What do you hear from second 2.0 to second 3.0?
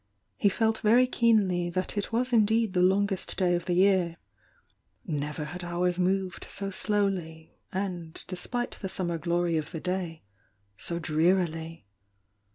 was indeed the